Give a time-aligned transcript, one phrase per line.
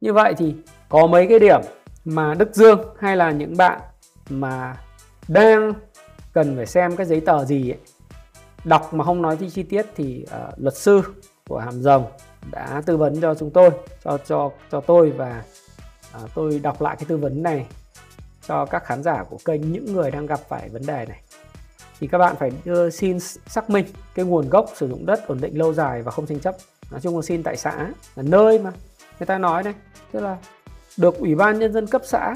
[0.00, 0.54] như vậy thì
[0.88, 1.60] có mấy cái điểm
[2.04, 3.80] mà Đức Dương hay là những bạn
[4.30, 4.76] mà
[5.28, 5.72] đang
[6.32, 7.78] cần phải xem cái giấy tờ gì ấy,
[8.64, 11.02] đọc mà không nói chi, chi tiết thì uh, luật sư
[11.48, 12.04] của Hàm Rồng
[12.50, 13.70] đã tư vấn cho chúng tôi
[14.04, 15.42] cho cho cho tôi và
[16.24, 17.66] uh, tôi đọc lại cái tư vấn này
[18.48, 21.20] cho các khán giả của kênh những người đang gặp phải vấn đề này.
[22.00, 25.40] Thì các bạn phải đưa xin xác minh cái nguồn gốc sử dụng đất ổn
[25.40, 26.56] định lâu dài và không tranh chấp.
[26.90, 28.70] Nói chung là xin tại xã là nơi mà
[29.18, 29.74] người ta nói này,
[30.12, 30.36] tức là
[30.96, 32.34] được ủy ban nhân dân cấp xã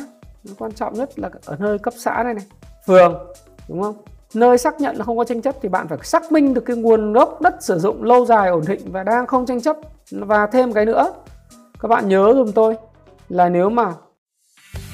[0.59, 2.45] quan trọng nhất là ở nơi cấp xã này này,
[2.87, 3.33] phường,
[3.69, 4.03] đúng không?
[4.35, 6.77] Nơi xác nhận là không có tranh chấp thì bạn phải xác minh được cái
[6.77, 9.77] nguồn gốc đất sử dụng lâu dài ổn định và đang không tranh chấp.
[10.11, 11.13] Và thêm cái nữa,
[11.81, 12.77] các bạn nhớ dùm tôi
[13.29, 13.93] là nếu mà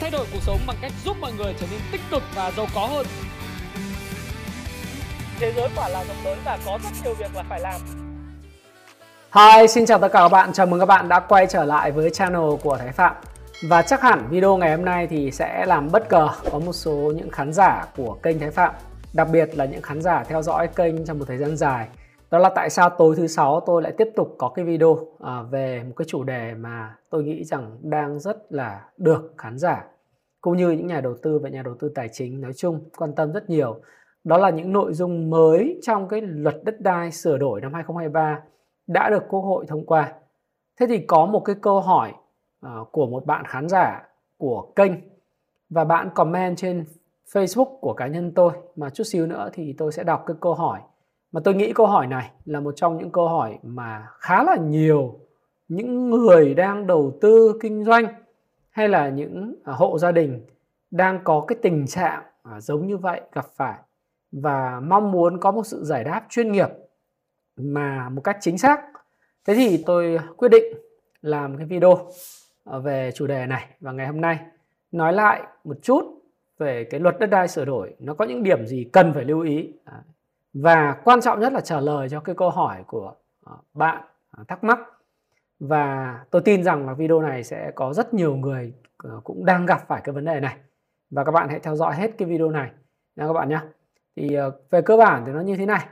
[0.00, 2.66] thay đổi cuộc sống bằng cách giúp mọi người trở nên tích cực và giàu
[2.74, 3.06] có hơn.
[5.40, 7.80] Thế giới quả là rộng lớn và có rất nhiều việc là phải làm.
[9.34, 11.90] Hi, xin chào tất cả các bạn, chào mừng các bạn đã quay trở lại
[11.92, 13.16] với channel của Thái Phạm.
[13.68, 17.12] Và chắc hẳn video ngày hôm nay thì sẽ làm bất ngờ có một số
[17.16, 18.74] những khán giả của kênh Thái Phạm
[19.14, 21.88] Đặc biệt là những khán giả theo dõi kênh trong một thời gian dài.
[22.30, 25.42] Đó là tại sao tối thứ sáu tôi lại tiếp tục có cái video à,
[25.42, 29.84] về một cái chủ đề mà tôi nghĩ rằng đang rất là được khán giả
[30.40, 33.14] Cũng như những nhà đầu tư và nhà đầu tư tài chính nói chung quan
[33.14, 33.80] tâm rất nhiều.
[34.24, 38.40] Đó là những nội dung mới trong cái luật đất đai sửa đổi năm 2023
[38.88, 40.12] đã được Quốc hội thông qua.
[40.80, 42.12] Thế thì có một cái câu hỏi
[42.66, 44.08] uh, của một bạn khán giả
[44.38, 44.92] của kênh
[45.70, 46.84] và bạn comment trên
[47.32, 48.52] Facebook của cá nhân tôi.
[48.76, 50.80] Mà chút xíu nữa thì tôi sẽ đọc cái câu hỏi.
[51.32, 54.56] Mà tôi nghĩ câu hỏi này là một trong những câu hỏi mà khá là
[54.56, 55.14] nhiều
[55.68, 58.06] những người đang đầu tư kinh doanh
[58.70, 60.40] hay là những à, hộ gia đình
[60.90, 63.78] đang có cái tình trạng à, giống như vậy gặp phải
[64.32, 66.68] và mong muốn có một sự giải đáp chuyên nghiệp
[67.58, 68.80] mà một cách chính xác,
[69.46, 70.64] thế thì tôi quyết định
[71.20, 71.98] làm cái video
[72.64, 74.38] ờ, về chủ đề này và ngày hôm nay.
[74.92, 76.04] Nói lại một chút
[76.58, 79.40] về cái luật đất đai sửa đổi, nó có những điểm gì cần phải lưu
[79.40, 79.72] ý.
[80.54, 83.14] Và quan trọng nhất là trả lời cho cái câu hỏi của
[83.44, 84.78] ờ, bạn ờ, thắc mắc.
[85.60, 88.72] Và tôi tin rằng là video này sẽ có rất nhiều người
[89.24, 90.56] cũng đang gặp phải cái vấn đề này.
[91.10, 92.70] Và các bạn hãy theo dõi hết cái video này
[93.16, 93.60] nha các bạn nhé
[94.16, 94.36] thì
[94.70, 95.86] về cơ bản thì nó như thế này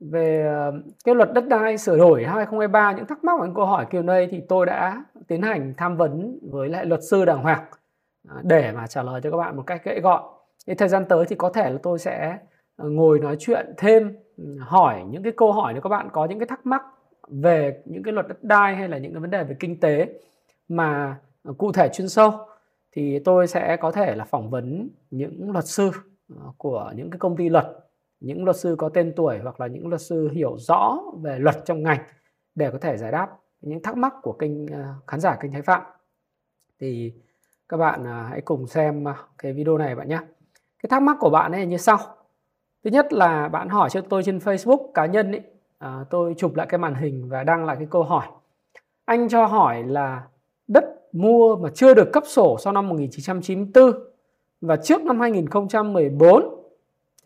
[0.00, 0.72] về ờ,
[1.04, 4.02] cái luật đất đai sửa đổi 2023 những thắc mắc và những câu hỏi kiểu
[4.02, 7.64] này thì tôi đã tiến hành tham vấn với lại luật sư đàng hoàng
[8.28, 10.22] à, để mà trả lời cho các bạn một cách gãy gọn.
[10.66, 12.38] Thì thời gian tới thì có thể là tôi sẽ
[12.76, 16.24] ờ, ngồi nói chuyện thêm ừ, hỏi những cái câu hỏi nếu các bạn có
[16.24, 16.82] những cái thắc mắc
[17.28, 20.06] về những cái luật đất đai hay là những cái vấn đề về kinh tế
[20.68, 22.32] mà ờ, cụ thể chuyên sâu
[22.92, 25.90] thì tôi sẽ có thể là phỏng vấn những luật sư
[26.56, 27.87] của những cái công ty luật
[28.20, 31.56] những luật sư có tên tuổi hoặc là những luật sư hiểu rõ về luật
[31.64, 32.00] trong ngành
[32.54, 33.28] để có thể giải đáp
[33.60, 35.82] những thắc mắc của kênh ờ, khán giả kênh Thái Phạm.
[36.80, 37.12] Thì
[37.68, 40.18] các bạn ờ, hãy cùng xem ờ, cái video này bạn nhé.
[40.82, 41.98] Cái thắc mắc của bạn ấy như sau.
[42.84, 45.42] Thứ nhất là bạn hỏi cho tôi trên Facebook cá nhân ấy
[45.78, 48.26] à, tôi chụp lại cái màn hình và đăng lại cái câu hỏi.
[49.04, 50.26] Anh cho hỏi là
[50.68, 53.92] đất mua mà chưa được cấp sổ sau năm 1994
[54.60, 56.57] và trước năm 2014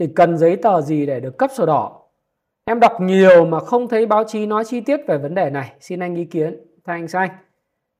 [0.02, 2.00] thì cần giấy tờ gì để được cấp sổ đỏ?
[2.64, 5.72] Em đọc nhiều mà không thấy báo chí nói chi tiết về vấn đề này.
[5.80, 6.56] Xin anh ý kiến.
[6.84, 7.30] Thanh xanh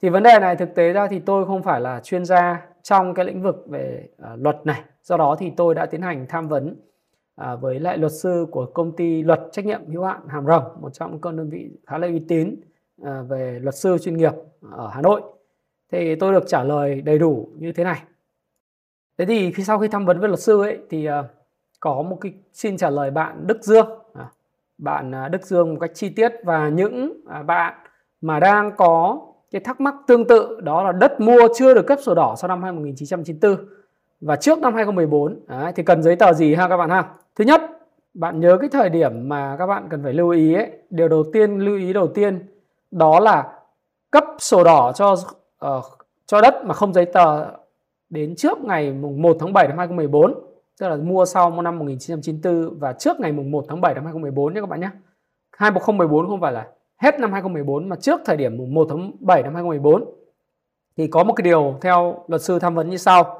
[0.02, 3.14] thì vấn đề này thực tế ra thì tôi không phải là chuyên gia trong
[3.14, 4.80] cái lĩnh vực về uh, luật này.
[5.02, 6.76] Do đó thì tôi đã tiến hành tham vấn
[7.40, 10.64] uh, với lại luật sư của công ty luật trách nhiệm hữu hạn Hàm Rồng
[10.80, 12.60] một trong những đơn vị khá là uy tín
[13.02, 14.32] uh, về luật sư chuyên nghiệp
[14.70, 15.22] ở Hà Nội.
[15.92, 18.02] Thì tôi được trả lời đầy đủ như thế này.
[19.18, 21.12] Thế thì khi sau khi tham vấn với luật sư ấy thì uh,
[21.82, 23.86] có một cái xin trả lời bạn Đức Dương.
[24.14, 24.26] À,
[24.78, 27.74] bạn à, Đức Dương một cách chi tiết và những à, bạn
[28.20, 29.20] mà đang có
[29.50, 32.48] cái thắc mắc tương tự đó là đất mua chưa được cấp sổ đỏ sau
[32.48, 33.66] năm 1994
[34.20, 37.08] và trước năm 2014 Đấy, thì cần giấy tờ gì ha các bạn ha?
[37.36, 37.60] Thứ nhất
[38.14, 41.24] bạn nhớ cái thời điểm mà các bạn cần phải lưu ý ấy điều đầu
[41.32, 42.46] tiên lưu ý đầu tiên
[42.90, 43.52] đó là
[44.10, 45.12] cấp sổ đỏ cho
[45.66, 45.84] uh,
[46.26, 47.50] cho đất mà không giấy tờ
[48.10, 52.78] đến trước ngày mùng 1 tháng 7 năm 2014 tức là mua sau năm 1994
[52.78, 54.90] và trước ngày mùng 1 tháng 7 năm 2014 nhé các bạn nhé.
[55.56, 59.42] 2014 không phải là hết năm 2014 mà trước thời điểm mùng 1 tháng 7
[59.42, 60.04] năm 2014
[60.96, 63.38] thì có một cái điều theo luật sư tham vấn như sau.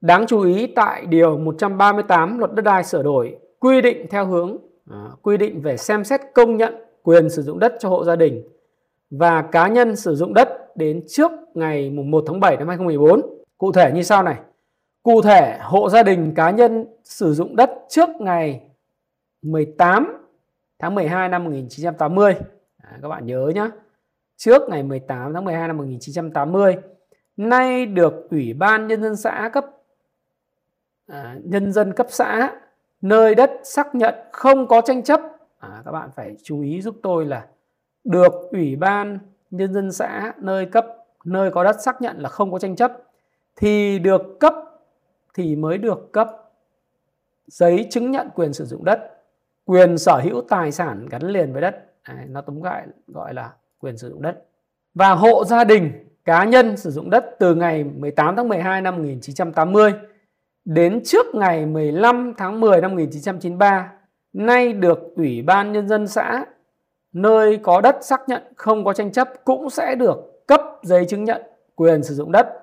[0.00, 4.56] Đáng chú ý tại điều 138 luật đất đai sửa đổi quy định theo hướng
[4.90, 8.16] à, quy định về xem xét công nhận quyền sử dụng đất cho hộ gia
[8.16, 8.42] đình
[9.10, 13.20] và cá nhân sử dụng đất đến trước ngày mùng 1 tháng 7 năm 2014
[13.58, 14.36] cụ thể như sau này.
[15.02, 18.60] Cụ thể, hộ gia đình cá nhân sử dụng đất trước ngày
[19.42, 20.26] 18
[20.78, 22.34] tháng 12 năm 1980.
[22.76, 23.68] À, các bạn nhớ nhé.
[24.36, 26.76] trước ngày 18 tháng 12 năm 1980
[27.36, 29.66] nay được Ủy ban Nhân dân xã cấp
[31.06, 32.52] à, nhân dân cấp xã
[33.00, 35.20] nơi đất xác nhận không có tranh chấp
[35.58, 37.46] à, các bạn phải chú ý giúp tôi là
[38.04, 39.18] được Ủy ban
[39.50, 40.86] Nhân dân xã nơi cấp
[41.24, 42.92] nơi có đất xác nhận là không có tranh chấp
[43.56, 44.54] thì được cấp
[45.34, 46.28] thì mới được cấp
[47.46, 49.12] giấy chứng nhận quyền sử dụng đất
[49.64, 51.86] quyền sở hữu tài sản gắn liền với đất.
[52.08, 54.44] Đấy, nó tóm gọi gọi là quyền sử dụng đất.
[54.94, 55.92] Và hộ gia đình
[56.24, 59.92] cá nhân sử dụng đất từ ngày 18 tháng 12 năm 1980
[60.64, 63.92] đến trước ngày 15 tháng 10 năm 1993
[64.32, 66.44] nay được Ủy ban Nhân dân xã
[67.12, 71.24] nơi có đất xác nhận không có tranh chấp cũng sẽ được cấp giấy chứng
[71.24, 71.42] nhận
[71.74, 72.61] quyền sử dụng đất,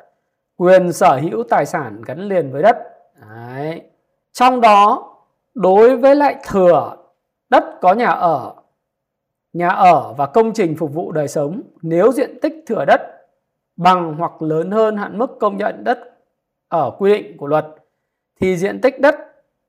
[0.60, 2.78] quyền sở hữu tài sản gắn liền với đất.
[3.30, 3.82] Đấy.
[4.32, 5.14] Trong đó
[5.54, 6.96] đối với lại thừa
[7.50, 8.54] đất có nhà ở,
[9.54, 13.02] nhà ở và công trình phục vụ đời sống nếu diện tích thừa đất
[13.76, 16.00] bằng hoặc lớn hơn hạn mức công nhận đất
[16.68, 17.66] ở quy định của luật
[18.40, 19.16] thì diện tích đất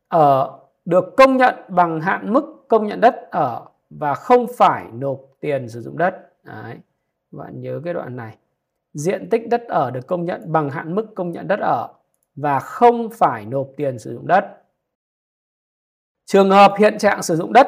[0.09, 5.21] ở được công nhận bằng hạn mức công nhận đất ở và không phải nộp
[5.41, 6.15] tiền sử dụng đất.
[6.45, 6.77] Đấy.
[7.31, 8.37] Bạn nhớ cái đoạn này.
[8.95, 11.89] Diện tích đất ở được công nhận bằng hạn mức công nhận đất ở
[12.35, 14.45] và không phải nộp tiền sử dụng đất.
[16.27, 17.67] Trường hợp hiện trạng sử dụng đất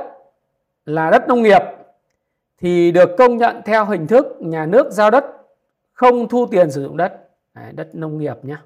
[0.85, 1.63] là đất nông nghiệp
[2.59, 5.25] thì được công nhận theo hình thức nhà nước giao đất
[5.93, 7.29] không thu tiền sử dụng đất.
[7.55, 8.57] Đấy, đất nông nghiệp nhé.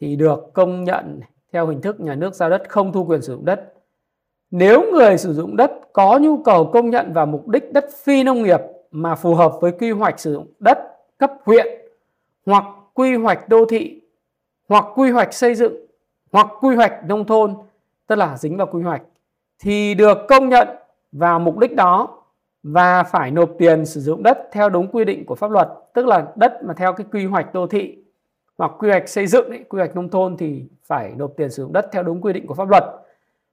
[0.00, 1.20] Thì được công nhận
[1.52, 3.72] theo hình thức nhà nước giao đất không thu quyền sử dụng đất.
[4.50, 8.22] Nếu người sử dụng đất có nhu cầu công nhận vào mục đích đất phi
[8.22, 10.78] nông nghiệp mà phù hợp với quy hoạch sử dụng đất
[11.18, 11.66] cấp huyện
[12.46, 12.64] hoặc
[12.94, 14.00] quy hoạch đô thị
[14.68, 15.86] hoặc quy hoạch xây dựng
[16.32, 17.54] hoặc quy hoạch nông thôn
[18.06, 19.02] tức là dính vào quy hoạch
[19.58, 20.68] thì được công nhận
[21.12, 22.22] vào mục đích đó
[22.62, 26.06] và phải nộp tiền sử dụng đất theo đúng quy định của pháp luật tức
[26.06, 27.98] là đất mà theo cái quy hoạch đô thị
[28.58, 31.62] hoặc quy hoạch xây dựng ấy, quy hoạch nông thôn thì phải nộp tiền sử
[31.62, 32.84] dụng đất theo đúng quy định của pháp luật.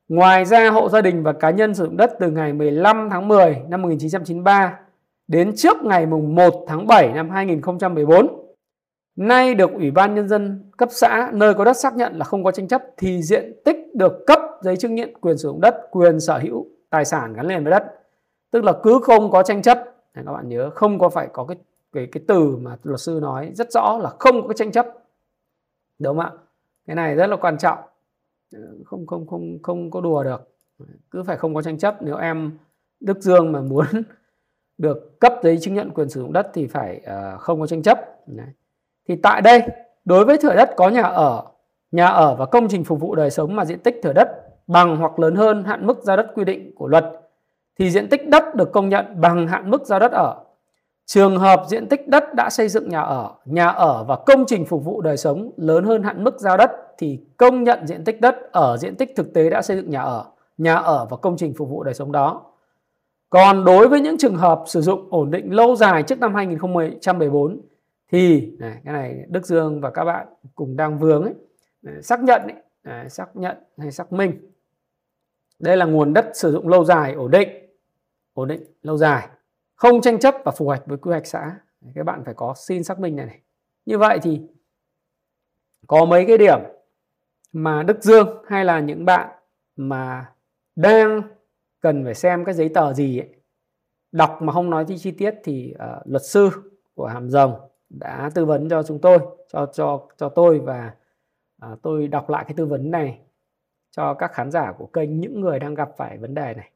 [0.08, 3.28] Ngoài ra hộ gia đình và cá nhân sử dụng đất từ ngày 15 tháng
[3.28, 4.80] 10 năm 1993
[5.28, 8.44] đến trước ngày mùng 1 tháng 7 năm 2014
[9.16, 12.44] nay được Ủy ban Nhân dân cấp xã nơi có đất xác nhận là không
[12.44, 15.76] có tranh chấp thì diện tích được cấp giấy chứng nhận quyền sử dụng đất,
[15.92, 17.84] quyền sở hữu tài sản gắn liền với đất.
[18.52, 19.80] Tức là cứ không có tranh chấp,
[20.14, 21.58] các bạn nhớ không có phải có cái
[21.94, 24.88] cái cái từ mà luật sư nói rất rõ là không có tranh chấp.
[26.00, 26.32] Đúng không ạ?
[26.88, 27.78] Cái này rất là quan trọng
[28.86, 30.50] không không không không có đùa được
[31.12, 32.58] cứ phải không có tranh chấp nếu em
[33.00, 33.86] Đức Dương mà muốn
[34.78, 37.84] được cấp giấy chứng nhận quyền sử dụng đất thì phải uh, không có tranh
[37.84, 38.48] chấp Đấy.
[39.08, 39.62] thì tại đây
[40.06, 41.44] đối với thửa đất có nhà ở
[41.92, 44.30] nhà ở và công trình phục vụ đời sống mà diện tích thửa đất
[44.68, 47.06] bằng hoặc lớn hơn hạn mức giao đất quy định của luật
[47.80, 50.44] thì diện tích đất được công nhận bằng hạn mức giao đất ở
[51.06, 54.66] Trường hợp diện tích đất đã xây dựng nhà ở, nhà ở và công trình
[54.66, 58.22] phục vụ đời sống lớn hơn hạn mức giao đất thì công nhận diện tích
[58.22, 60.26] đất ở diện tích thực tế đã xây dựng nhà ở,
[60.58, 62.42] nhà ở và công trình phục vụ đời sống đó.
[63.34, 67.62] Còn đối với những trường hợp sử dụng ổn định lâu dài trước năm 2014
[68.12, 71.34] thì này, cái này Đức Dương và các bạn cùng đang vướng ấy,
[72.02, 72.42] xác nhận
[72.84, 74.52] ấy, xác nhận hay xác minh.
[75.60, 77.50] Đây là nguồn đất sử dụng lâu dài ổn định,
[78.34, 79.28] ổn định lâu dài
[79.76, 81.56] không tranh chấp và phù hợp với quy hoạch xã
[81.96, 83.40] các bạn phải có xin xác minh này, này
[83.86, 84.42] như vậy thì
[85.88, 86.60] có mấy cái điểm
[87.54, 89.30] mà Đức Dương hay là những bạn
[89.76, 90.32] mà
[90.76, 91.22] đang
[91.84, 93.30] cần phải xem cái giấy tờ gì ấy,
[94.12, 96.50] đọc mà không nói chi tiết thì uh, luật sư
[96.96, 97.54] của Hàm Rồng
[97.90, 100.94] đã tư vấn cho chúng tôi cho cho cho tôi và
[101.66, 103.20] uh, tôi đọc lại cái tư vấn này
[103.92, 106.72] cho các khán giả của kênh những người đang gặp phải vấn đề này.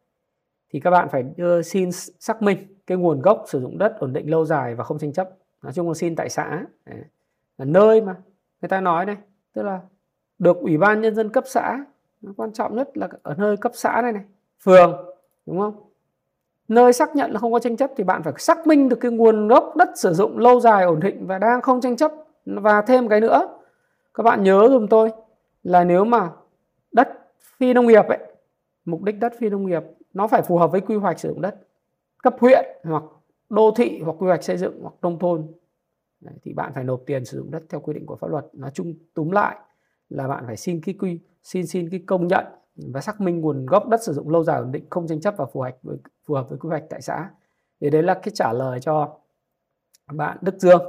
[0.69, 4.13] Thì các bạn phải đưa xin xác minh cái nguồn gốc sử dụng đất ổn
[4.13, 5.29] định lâu dài và không tranh chấp.
[5.63, 6.65] Nói chung là xin tại xã
[7.57, 8.15] là nơi mà
[8.61, 9.17] người ta nói này
[9.53, 9.81] tức là
[10.39, 11.85] được ủy ban nhân dân cấp xã.
[12.37, 14.23] Quan trọng nhất là ở nơi cấp xã này này
[14.63, 15.05] phường
[15.45, 15.83] đúng không?
[16.67, 19.11] Nơi xác nhận là không có tranh chấp thì bạn phải xác minh được cái
[19.11, 22.11] nguồn gốc đất sử dụng lâu dài ổn định và đang không tranh chấp.
[22.45, 23.59] Và thêm cái nữa
[24.13, 25.11] các bạn nhớ dùm tôi
[25.63, 26.29] là nếu mà
[26.91, 27.09] đất
[27.57, 28.19] phi nông nghiệp ấy
[28.85, 29.83] mục đích đất phi nông nghiệp
[30.13, 31.55] nó phải phù hợp với quy hoạch sử dụng đất
[32.23, 33.03] cấp huyện hoặc
[33.49, 35.47] đô thị hoặc quy hoạch xây dựng hoặc nông thôn.
[36.21, 38.45] Đấy, thì bạn phải nộp tiền sử dụng đất theo quy định của pháp luật.
[38.53, 39.57] Nói chung túm lại
[40.09, 42.45] là bạn phải xin cái quy xin xin cái công nhận
[42.77, 45.33] và xác minh nguồn gốc đất sử dụng lâu dài ổn định, không tranh chấp
[45.37, 47.29] và phù hợp với, phù hợp với quy hoạch tại xã.
[47.81, 49.17] Thì đấy là cái trả lời cho
[50.11, 50.81] bạn Đức Dương.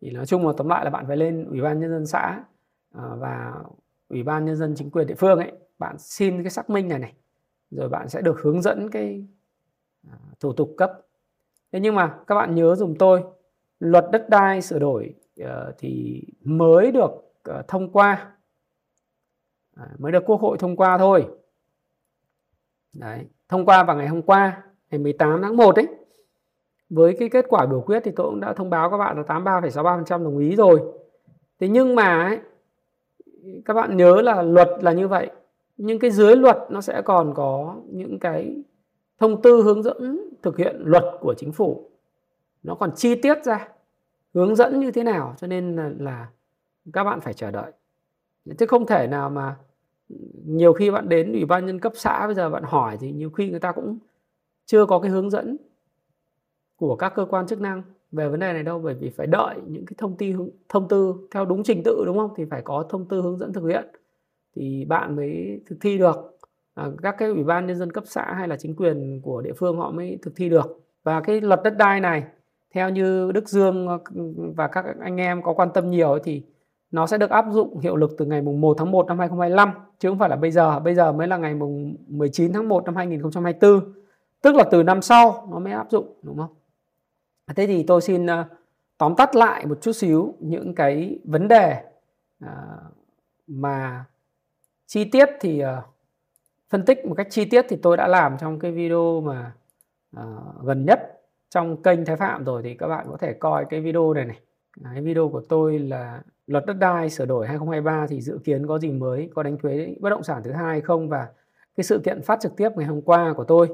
[0.00, 2.44] Thì nói chung là tóm lại là bạn phải lên ủy ban nhân dân xã
[2.94, 3.54] à, và
[4.08, 6.98] ủy ban nhân dân chính quyền địa phương ấy, bạn xin cái xác minh này
[6.98, 7.12] này,
[7.70, 9.26] rồi bạn sẽ được hướng dẫn cái
[10.10, 10.92] à, thủ tục cấp.
[11.72, 13.24] Thế nhưng mà các bạn nhớ dùng tôi,
[13.80, 17.10] luật đất đai sửa đổi ờ, thì mới được
[17.42, 18.35] ờ, thông qua
[19.76, 21.26] à, mới được quốc hội thông qua thôi.
[22.92, 25.86] Đấy, thông qua vào ngày hôm qua ngày 18 tháng 1 ấy.
[26.90, 29.22] Với cái kết quả biểu quyết thì tôi cũng đã thông báo các bạn là
[29.22, 30.82] 83,63% đồng ý rồi.
[31.60, 32.38] Thế nhưng mà ấy,
[33.64, 35.30] các bạn nhớ là luật là như vậy.
[35.76, 38.62] Nhưng cái dưới luật nó sẽ còn có những cái
[39.18, 41.90] thông tư hướng dẫn thực hiện luật của chính phủ.
[42.62, 43.68] Nó còn chi tiết ra
[44.34, 46.28] hướng dẫn như thế nào cho nên là, là
[46.92, 47.72] các bạn phải chờ đợi.
[48.58, 49.56] Chứ không thể nào mà
[50.46, 53.30] nhiều khi bạn đến ủy ban nhân cấp xã bây giờ bạn hỏi thì nhiều
[53.30, 53.98] khi người ta cũng
[54.66, 55.56] chưa có cái hướng dẫn
[56.76, 57.82] của các cơ quan chức năng
[58.12, 61.14] về vấn đề này đâu bởi vì phải đợi những cái thông tin thông tư
[61.30, 62.30] theo đúng trình tự đúng không?
[62.36, 63.84] Thì phải có thông tư hướng dẫn thực hiện.
[64.56, 66.38] Thì bạn mới thực thi được.
[66.74, 69.52] À, các cái ủy ban nhân dân cấp xã hay là chính quyền của địa
[69.52, 70.80] phương họ mới thực thi được.
[71.04, 72.24] Và cái luật đất đai này
[72.74, 73.88] theo như Đức Dương
[74.56, 76.42] và các anh em có quan tâm nhiều thì
[76.90, 79.70] nó sẽ được áp dụng hiệu lực từ ngày mùng 1 tháng 1 năm 2025
[79.98, 80.80] chứ không phải là bây giờ.
[80.80, 83.92] Bây giờ mới là ngày mùng 19 tháng 1 năm 2024
[84.42, 86.54] tức là từ năm sau nó mới áp dụng, đúng không?
[87.56, 88.44] Thế thì tôi xin ờ,
[88.98, 91.82] tóm tắt lại một chút xíu những cái vấn đề
[92.40, 92.78] ờ,
[93.46, 94.04] mà
[94.86, 95.82] chi tiết thì ờ,
[96.70, 99.52] phân tích một cách chi tiết thì tôi đã làm trong cái video mà
[100.62, 104.14] gần nhất trong kênh Thái Phạm rồi, thì các bạn có thể coi cái video
[104.14, 104.40] này này.
[104.84, 108.78] Cái video của tôi là luật đất đai sửa đổi 2023 thì dự kiến có
[108.78, 111.08] gì mới có đánh thuế bất động sản thứ hai không?
[111.08, 111.28] Và
[111.76, 113.68] cái sự kiện phát trực tiếp ngày hôm qua của tôi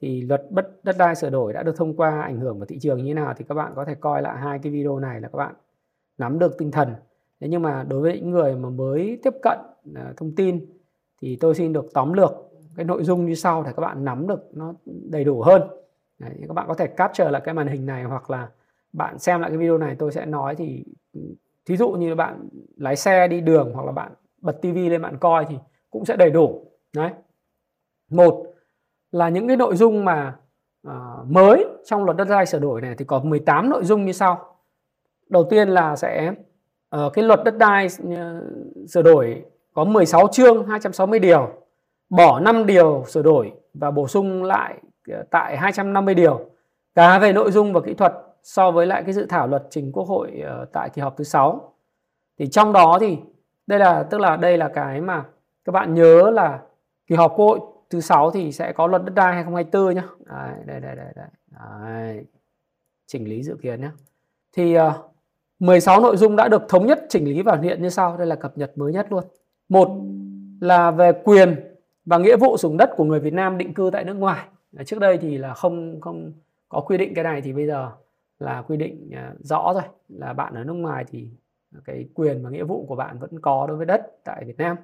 [0.00, 2.78] thì luật bất đất đai sửa đổi đã được thông qua ảnh hưởng vào thị
[2.80, 5.20] trường như thế nào thì các bạn có thể coi lại hai cái video này
[5.20, 5.54] là các bạn
[6.18, 6.94] nắm được tinh thần.
[7.40, 9.58] Thế nhưng mà đối với những người mà mới tiếp cận
[9.94, 10.66] à, thông tin
[11.22, 12.32] thì tôi xin được tóm lược
[12.76, 15.62] cái nội dung như sau để các bạn nắm được nó đầy đủ hơn.
[16.18, 18.48] Đấy, các bạn có thể capture lại cái màn hình này hoặc là
[18.92, 21.20] bạn xem lại cái video này tôi sẽ nói thì ừ,
[21.70, 24.12] thí dụ như bạn lái xe đi đường hoặc là bạn
[24.42, 25.56] bật tivi lên bạn coi thì
[25.90, 26.64] cũng sẽ đầy đủ.
[26.96, 27.10] Đấy.
[28.10, 28.46] Một
[29.12, 30.36] là những cái nội dung mà
[30.88, 30.92] uh,
[31.26, 34.56] mới trong luật đất đai sửa đổi này thì có 18 nội dung như sau.
[35.28, 36.32] Đầu tiên là sẽ
[36.96, 37.86] uh, cái luật đất đai
[38.16, 38.42] ờ,
[38.88, 41.50] sửa đổi có 16 chương 260 điều
[42.08, 46.40] bỏ 5 điều sửa đổi và bổ sung lại ờ, tại 250 điều.
[46.94, 48.12] Cả về nội dung và kỹ thuật
[48.42, 51.24] so với lại cái dự thảo luật trình Quốc hội ờ, tại kỳ họp thứ
[51.24, 51.74] 6.
[52.38, 53.18] Thì trong đó thì
[53.66, 55.24] đây là tức là đây là cái mà
[55.64, 56.60] các bạn nhớ là
[57.06, 60.04] kỳ họp Quốc hội thứ sáu thì sẽ có luật đất đai 2024 nhá.
[60.26, 61.26] Đấy, đây đây đây đây.
[61.50, 62.24] Đấy.
[63.06, 63.90] Chỉnh lý dự kiến nhé.
[64.52, 65.10] Thì ờ, uh,
[65.58, 68.36] 16 nội dung đã được thống nhất chỉnh lý và hiện như sau, đây là
[68.36, 69.24] cập nhật mới nhất luôn.
[69.68, 69.88] Một
[70.60, 71.56] là về quyền
[72.04, 74.46] và nghĩa vụ sử dụng đất của người Việt Nam định cư tại nước ngoài.
[74.86, 76.32] Trước đây thì là không không
[76.68, 77.90] có quy định cái này thì bây giờ
[78.40, 81.28] là quy định à, rõ rồi là bạn ở nước ngoài thì
[81.84, 84.76] cái quyền và nghĩa vụ của bạn vẫn có đối với đất tại Việt Nam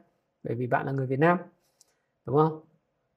[0.43, 1.39] bởi vì bạn là người Việt Nam
[2.27, 2.61] đúng không?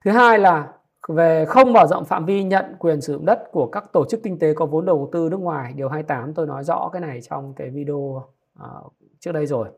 [0.06, 0.74] Thứ hai là
[1.08, 4.24] về không mở rộng phạm vi nhận quyền sử dụng đất của các tổ chức
[4.24, 7.22] kinh tế có vốn đầu tư nước ngoài điều 28 tôi nói rõ cái này
[7.22, 8.24] trong cái video
[8.64, 9.70] uh, trước đây rồi.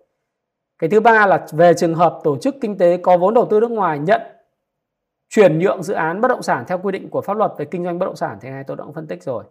[0.79, 3.59] Cái thứ ba là về trường hợp tổ chức kinh tế có vốn đầu tư
[3.59, 4.21] nước ngoài nhận
[5.29, 7.83] chuyển nhượng dự án bất động sản theo quy định của pháp luật về kinh
[7.83, 9.43] doanh bất động sản thì này tôi đã phân tích rồi.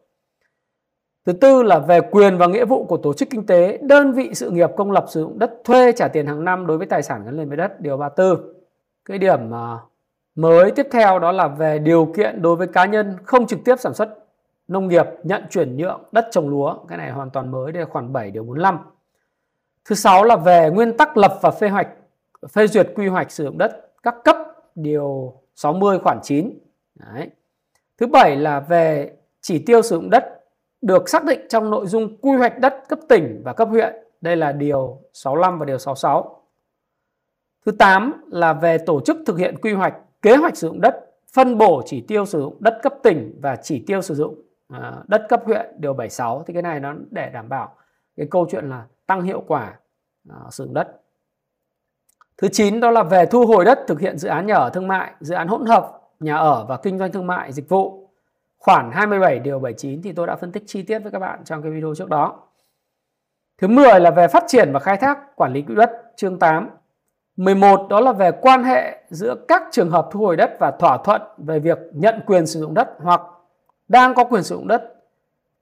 [1.27, 4.31] Thứ tư là về quyền và nghĩa vụ của tổ chức kinh tế, đơn vị
[4.35, 7.03] sự nghiệp công lập sử dụng đất thuê trả tiền hàng năm đối với tài
[7.03, 8.53] sản gắn liền với đất, điều 34.
[9.05, 9.79] Cái điểm à,
[10.35, 13.81] mới tiếp theo đó là về điều kiện đối với cá nhân không trực tiếp
[13.81, 14.19] sản xuất
[14.69, 17.89] nông nghiệp nhận chuyển nhượng đất trồng lúa, cái này hoàn toàn mới, đây là
[17.89, 18.79] khoản 7 điều 45.
[19.85, 21.89] Thứ sáu là về nguyên tắc lập và phê hoạch
[22.49, 24.37] phê duyệt quy hoạch sử dụng đất các cấp
[24.75, 26.59] điều 60 khoản 9.
[26.95, 27.31] Đấy.
[27.99, 30.40] Thứ bảy là về chỉ tiêu sử dụng đất
[30.83, 33.95] được xác định trong nội dung quy hoạch đất cấp tỉnh và cấp huyện.
[34.21, 36.43] Đây là điều 65 và điều 66.
[37.67, 41.11] Thứ 8 là về tổ chức thực hiện quy hoạch, kế hoạch sử dụng đất,
[41.33, 44.97] phân bổ chỉ tiêu sử dụng đất cấp tỉnh và chỉ tiêu sử dụng à,
[45.07, 47.75] đất cấp huyện điều 76 thì cái này nó để đảm bảo
[48.17, 49.79] cái câu chuyện là tăng hiệu quả
[50.29, 51.01] à, sử dụng đất.
[52.39, 54.89] Thứ 9 đó là về thu hồi đất thực hiện dự án nhà ở thương
[54.89, 58.00] mại, dự án hỗn hợp, nhà ở và kinh doanh thương mại dịch vụ
[58.61, 61.63] Khoản 27 điều 79 thì tôi đã phân tích chi tiết với các bạn trong
[61.63, 62.49] cái video trước đó.
[63.59, 66.71] Thứ 10 là về phát triển và khai thác quản lý quỹ đất, chương 8.
[67.37, 70.99] 11 đó là về quan hệ giữa các trường hợp thu hồi đất và thỏa
[71.05, 73.21] thuận về việc nhận quyền sử dụng đất hoặc
[73.89, 74.95] đang có quyền sử dụng đất,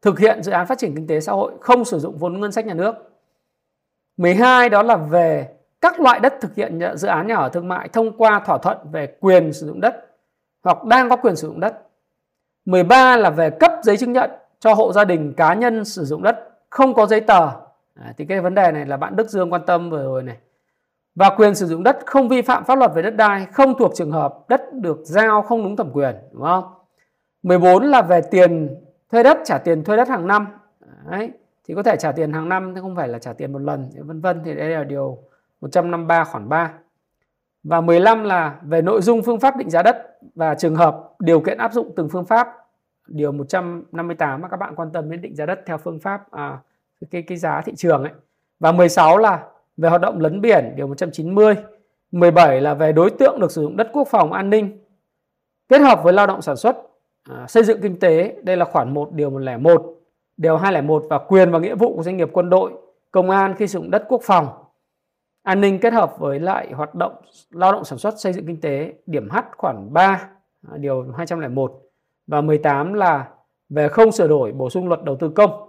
[0.03, 2.53] thực hiện dự án phát triển kinh tế xã hội không sử dụng vốn ngân
[2.53, 2.95] sách nhà nước.
[4.17, 5.49] 12 đó là về
[5.81, 8.79] các loại đất thực hiện dự án nhà ở thương mại thông qua thỏa thuận
[8.93, 10.07] về quyền sử dụng đất
[10.63, 11.88] hoặc đang có quyền sử dụng đất
[12.69, 16.23] 13 là về cấp giấy chứng nhận cho hộ gia đình cá nhân sử dụng
[16.23, 16.37] đất
[16.71, 17.47] không có giấy tờ.
[17.95, 20.37] À, thì cái vấn đề này là bạn Đức Dương quan tâm vừa rồi này.
[21.15, 23.93] Và quyền sử dụng đất không vi phạm pháp luật về đất đai, không thuộc
[23.95, 26.65] trường hợp đất được giao không đúng thẩm quyền, đúng không?
[27.43, 28.77] 14 là về tiền
[29.13, 30.47] thuê đất, trả tiền thuê đất hàng năm.
[31.11, 31.31] Đấy,
[31.69, 33.91] thì có thể trả tiền hàng năm chứ không phải là trả tiền một lần,
[33.99, 35.19] vân vân thì đây là điều
[35.61, 36.73] 153 khoản 3.
[37.65, 41.41] Và 15 là về nội dung phương pháp định giá đất và trường hợp điều
[41.41, 42.49] kiện áp dụng từng phương pháp.
[43.09, 46.59] Điều 158 mà các bạn quan tâm đến định giá đất theo phương pháp à,
[47.11, 48.13] cái cái giá thị trường ấy.
[48.61, 49.45] Và 16 là
[49.77, 51.55] về hoạt động lấn biển điều 190.
[52.13, 54.79] 17 là về đối tượng được sử dụng đất quốc phòng an ninh
[55.69, 56.77] kết hợp với lao động sản xuất
[57.31, 58.37] à, xây dựng kinh tế.
[58.43, 59.95] Đây là khoản 1 điều 101,
[60.37, 62.73] điều 201 và quyền và nghĩa vụ của doanh nghiệp quân đội,
[63.11, 64.49] công an khi sử dụng đất quốc phòng
[65.43, 67.13] an ninh kết hợp với lại hoạt động
[67.51, 70.29] lao động sản xuất xây dựng kinh tế điểm H khoản 3
[70.73, 71.83] à, điều 201
[72.27, 73.29] và 18 là
[73.69, 75.69] về không sửa đổi bổ sung luật đầu tư công.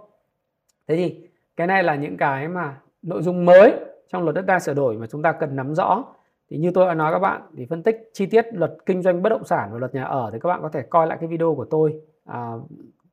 [0.88, 3.72] Thế thì cái này là những cái mà nội dung mới
[4.12, 6.04] trong luật đất đai sửa đổi mà chúng ta cần nắm rõ.
[6.50, 9.22] Thì như tôi đã nói các bạn thì phân tích chi tiết luật kinh doanh
[9.22, 11.28] bất động sản và luật nhà ở thì các bạn có thể coi lại cái
[11.28, 12.52] video của tôi à,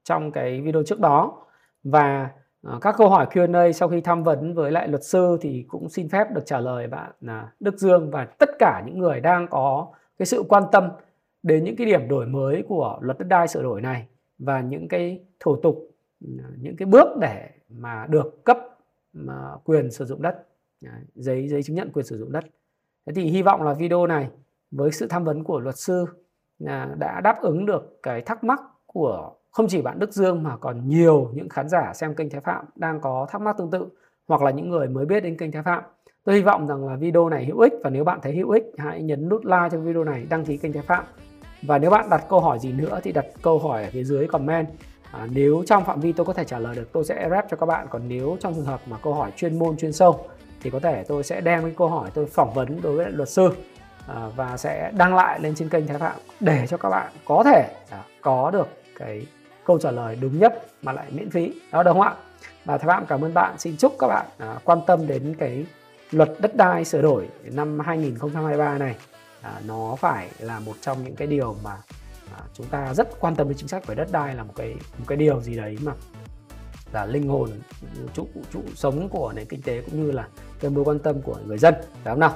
[0.04, 1.46] trong cái video trước đó
[1.84, 2.30] và
[2.68, 5.90] Ờ, các câu hỏi Q&A sau khi tham vấn với lại luật sư thì cũng
[5.90, 9.48] xin phép được trả lời bạn là Đức Dương và tất cả những người đang
[9.48, 10.90] có cái sự quan tâm
[11.44, 14.08] đến những cái điểm đổi mới của luật đất đai sửa đổi này
[14.40, 15.78] và những cái thủ tục
[16.22, 18.58] à, những cái bước để mà được cấp
[19.14, 20.48] mà quyền sử dụng đất.
[21.16, 22.46] Giấy giấy chứng nhận quyền sử dụng đất.
[23.06, 24.30] Thế thì hy vọng là video này
[24.72, 26.06] với sự tham vấn của luật sư
[26.66, 30.58] à, đã đáp ứng được cái thắc mắc của không chỉ bạn Đức Dương mà
[30.58, 33.88] còn nhiều những khán giả xem kênh Thái Phạm đang có thắc mắc tương tự
[34.28, 35.84] hoặc là những người mới biết đến kênh Thái Phạm.
[36.24, 38.64] Tôi hy vọng rằng là video này hữu ích và nếu bạn thấy hữu ích
[38.78, 41.04] hãy nhấn nút like cho video này, đăng ký kênh Thái Phạm.
[41.62, 44.28] Và nếu bạn đặt câu hỏi gì nữa thì đặt câu hỏi ở phía dưới
[44.28, 44.68] comment.
[45.12, 47.58] À, nếu trong phạm vi tôi có thể trả lời được tôi sẽ rep cho
[47.58, 50.20] các bạn còn nếu trong trường hợp mà câu hỏi chuyên môn chuyên sâu
[50.62, 53.30] thì có thể tôi sẽ đem cái câu hỏi tôi phỏng vấn đối với luật
[53.30, 53.50] sư
[54.08, 57.44] à, và sẽ đăng lại lên trên kênh Thái Phạm để cho các bạn có
[57.46, 58.68] thể à, có được
[59.00, 59.26] cái
[59.68, 61.54] câu trả lời đúng nhất mà lại miễn phí.
[61.72, 62.16] Đó đúng không ạ?
[62.66, 63.60] Và Thái Phạm cảm ơn bạn.
[63.60, 65.66] Xin chúc các bạn à, quan tâm đến cái
[66.12, 68.96] luật đất đai sửa đổi năm 2023 này.
[69.42, 71.72] À, nó phải là một trong những cái điều mà
[72.38, 74.76] à, chúng ta rất quan tâm đến chính sách về đất đai là một cái
[74.98, 75.92] một cái điều gì đấy mà
[76.94, 77.50] là linh hồn
[78.14, 80.28] trụ trụ sống của nền kinh tế cũng như là
[80.60, 81.74] cái mối quan tâm của người dân.
[82.04, 82.36] Phải không nào?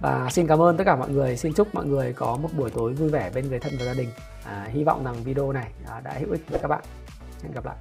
[0.00, 1.36] Và xin cảm ơn tất cả mọi người.
[1.36, 3.94] Xin chúc mọi người có một buổi tối vui vẻ bên người thân và gia
[3.94, 4.08] đình
[4.46, 6.84] à, hy vọng rằng video này à, đã hữu ích với các bạn.
[7.42, 7.76] Hẹn gặp lại.